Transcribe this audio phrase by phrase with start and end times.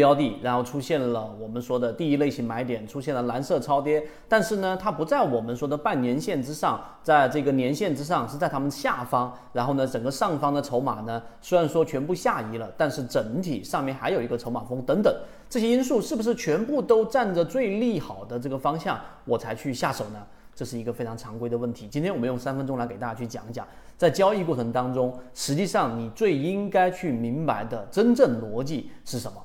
[0.00, 9.30] 标的，然后出现了我们说的第一类型买点，出现了蓝色超跌，但是呢，它不在我们说的半年线之上，在这个年线之上，是在它们下方。
[9.52, 15.14] 然后呢，整个上方的筹码呢，虽然说全部下移了，但是整体上面还有一个筹码峰等等，
[15.50, 20.26] 这些因素是不是全部都站着最利好的这个方向，我才去下手呢？
[20.54, 21.86] 这是一个非常常规的问题。
[21.88, 23.66] 今天我们用三分钟来给大家去讲一讲，
[23.98, 29.36] 在交易过程当中，实际上你最应该去明白的真正逻辑是什么。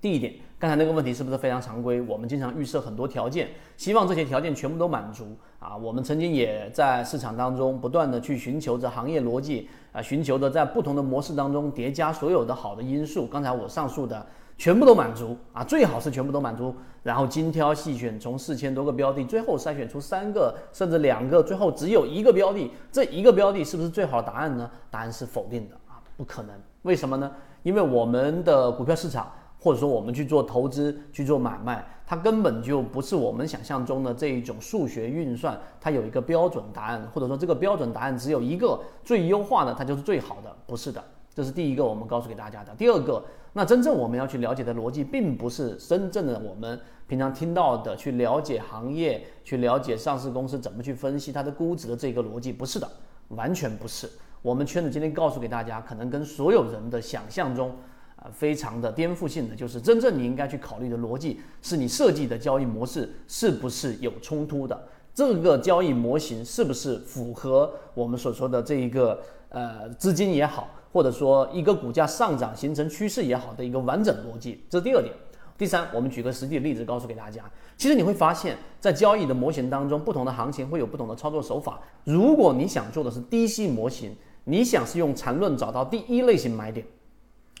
[0.00, 2.00] 第一点，刚才那个问题是不是非常常规？
[2.02, 5.76] 我们经常预设很多条件，希望这些条件全部都满足啊。
[5.76, 13.26] 我们曾经也在市场当中不断的去寻求着行业逻辑啊，寻求着在不同的模式当中叠加所有的好的因素。
[13.26, 14.24] 刚才我上述的
[14.58, 24.70] 全部都满足啊，最好是全部都满足，然后精挑细选，从四千多个标的，最后筛选出三个甚至两个，最后只有一个标的，这一个标的是不是最好的答案呢？
[24.90, 26.54] 答案是否定的啊，不可能。
[26.82, 27.32] 为什么呢？
[27.62, 29.32] 因为我们的股票市场。
[29.58, 41.02] 或者说我们去做投资、去做买卖，它根本就不是我们想象中的这一种数学运算，它有一个标准答案，或者说这个标准答案只有一个最优化的，它就是最好的，不是的。
[41.34, 42.74] 这是第一个我们告诉给大家的。
[42.76, 52.88] 第二个，那真正我们要去了解的逻辑，并不是真正的我们平常听到的去了解行业、去了解上市公司怎么去分析它的估值的这个逻辑，不是的，
[53.28, 54.08] 完全不是。
[54.40, 57.74] 我们圈子今天告诉给大家，可能跟所有人的想象中。
[58.16, 64.88] 啊非常的颠覆性的，就是真正你应该去考虑的逻辑，是你设计的交易模式是不是有冲突的？
[65.14, 74.62] 这个交易模型是不是符合我们所说的这一个呃资金也好，或者说一个股价上涨形成趋势也好的一个完整逻辑？
[74.68, 75.14] 这是第二点。
[75.56, 77.42] 第三，我们举个实际的例子告诉给大家，
[77.78, 81.80] 其实你会发现在交易的模型当中，不同的行情会有不同的操作手法。
[82.04, 86.86] 如果你想做的是低吸模型，你想是用缠论找到第一类型买点。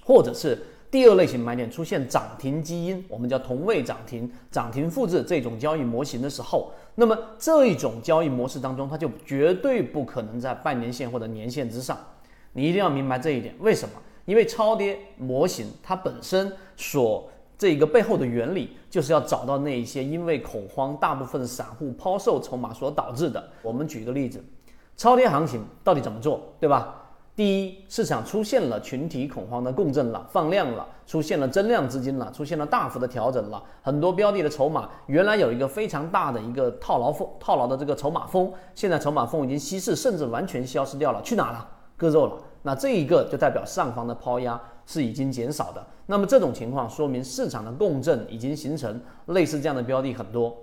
[0.06, 0.56] 或者是
[0.88, 11.98] 第二类型买点出现涨停基因，我们叫同位涨停、涨停复制这种交易模型的时候，那么这一种交易模式当中，它就绝对不可能在半年线或者年线之上。
[12.52, 13.52] 你一定要明白这一点。
[13.58, 13.94] 为什么？
[14.26, 17.28] 因为超跌模型它本身所
[17.58, 23.50] 这个背后的原理，就是要找到那一些因为恐慌，大部分散户抛售筹码所导致的。
[23.62, 24.42] 我们举一个例子，
[24.96, 27.02] 超跌行情到底怎么做，对吧？
[27.36, 41.68] 第一，市场出现了群体恐慌的共振了，放量了，出现了增量资金了，出现了大幅的调整了，很多标的的筹码原来有一个非常大的一个套牢风，套牢的这个筹码峰，现在筹码峰已经稀释，甚至完全消失掉了，去哪了？
[41.98, 42.38] 割肉了。
[42.62, 45.86] 那这一个就代表上方的抛压是已经减少的。
[46.06, 50.56] 那么这种情况说明市场的共振已经形成，类似这样的标的很多。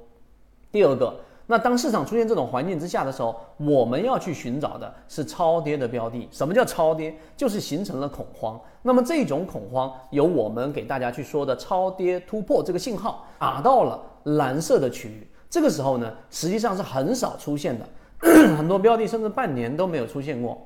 [0.71, 1.13] 第二个。
[1.53, 6.27] 那当市场出现这种环境之下的时候，我们要去寻找的是超跌的标的。
[6.31, 7.15] 什么叫超跌？
[7.37, 8.59] 就是形成了恐慌。
[8.81, 15.27] 那么这种恐慌由我们给大家去说的超跌突破这个信号打到了蓝色的区域。
[15.47, 17.85] 这个时候呢，实际上是很少出现的，
[18.57, 20.59] 很多标的甚至半年都没有出现过。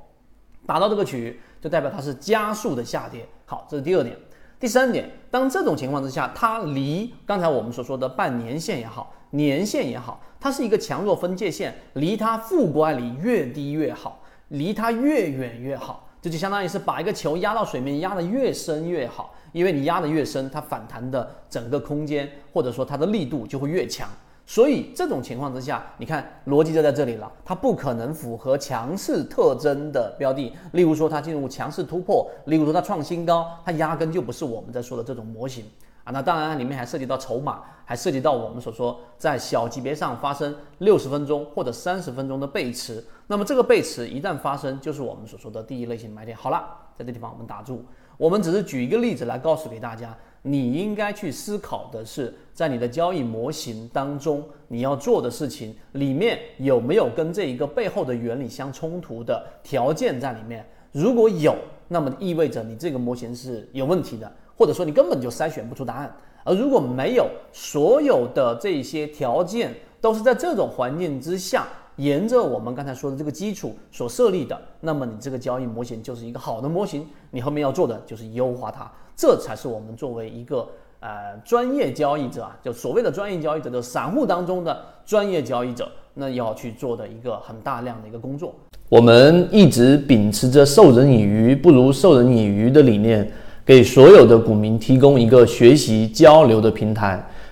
[0.65, 3.27] 打到这个区域，就代表它是加速的下跌。
[3.45, 4.15] 好，这是第二点。
[4.59, 9.13] 第三点，当这种情况之下，它离刚才我们所说的半年线也好。
[9.31, 16.07] 年线也好，它是一个强弱分界线，离它负乖离越低越好，离它越远越好。
[16.21, 24.09] 这就相当于是把一个球压到水面，压得越深越好，因为你压得越深，它反弹的整个空间或者说它的力度就会越强。
[24.49, 35.65] 所以这种情况之下，你看逻辑就在这里了，它不可能符合强势特征的标的，例如说它进入强势突破，例如说它创新高，它压根就不是我们在说的这种模型。
[36.05, 43.03] 啊，那当然，里面还涉及到筹码，还涉及到我们所说在小级别上发生六十分钟或者三十分钟的背驰。
[43.27, 46.37] 那么这个背驰一旦发生，就是我们所说的第一类型买点。
[46.37, 46.63] 好了，
[46.97, 47.83] 在这地方我们打住。
[48.15, 60.65] 我们只是举一个例子来告诉给大家，你应该去思考的是，在你的交易模型当中，你要做的事情里面有没有跟这一个背后的原理相冲突的条件在里面。
[60.91, 61.55] 如果有，
[61.87, 64.31] 那么意味着你这个模型是有问题的。
[64.59, 66.11] 或者说你根本就筛选不出答案，
[66.43, 71.67] 而如果没有所有的这些条件都是在这种环境之下，
[71.97, 77.05] 沿着我们刚才说的这个基础所设立的，那么你这个交易模型就是一个好的模型。
[77.31, 80.67] 你后面要做的就是优化它，这才是我们作为一个
[80.99, 88.55] 呃专业交易者啊，就所谓的专业交易者的散户当中的专业交易者，那要去做的一个很大量的一个工作。
[88.89, 93.29] 我们一直秉持着授人以鱼不如授人以渔的理念。
[93.65, 97.21] 给所有的股民提供一个学习交流的平台。